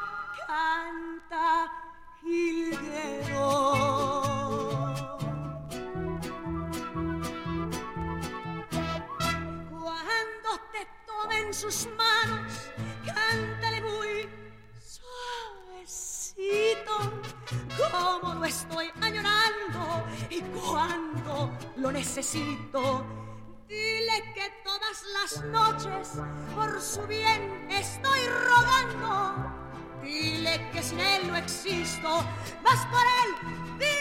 canta, 0.47 1.71
Jilguero. 2.21 3.47
Cuando 9.71 10.49
te 10.71 10.87
tomen 11.07 11.51
sus 11.53 11.87
manos, 11.97 12.69
cántale 13.05 13.81
muy 13.81 14.29
suavecito, 15.79 16.95
como 17.91 18.35
lo 18.35 18.45
estoy 18.45 18.91
añorando 19.01 20.05
y 20.29 20.41
cuando 20.41 21.51
lo 21.77 21.91
necesito. 21.91 23.03
Dile 23.71 24.33
que 24.33 24.51
todas 24.65 25.01
las 25.13 25.45
noches 25.45 26.21
por 26.53 26.81
su 26.81 27.07
bien 27.07 27.69
estoy 27.69 28.19
rogando. 28.49 29.49
Dile 30.03 30.69
que 30.73 30.83
sin 30.83 30.99
él 30.99 31.25
no 31.29 31.37
existo, 31.37 32.21
más 32.63 32.85
por 32.87 33.05
él 33.21 33.29
vivo 33.79 34.00